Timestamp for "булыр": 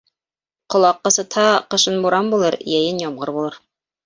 2.35-2.59, 3.39-3.61